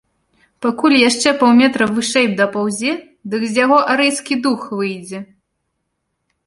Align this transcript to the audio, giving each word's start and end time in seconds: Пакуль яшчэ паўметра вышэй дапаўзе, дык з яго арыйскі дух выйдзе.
Пакуль 0.65 0.95
яшчэ 1.09 1.33
паўметра 1.41 1.83
вышэй 1.97 2.27
дапаўзе, 2.39 2.91
дык 3.35 3.41
з 3.51 3.63
яго 3.65 3.77
арыйскі 3.97 4.35
дух 4.49 4.61
выйдзе. 4.81 5.19